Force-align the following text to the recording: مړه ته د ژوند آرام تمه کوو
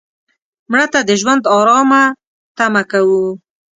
مړه 0.71 0.87
ته 0.93 0.99
د 1.07 1.11
ژوند 1.21 1.43
آرام 1.57 1.91
تمه 2.57 2.81
کوو 2.91 3.23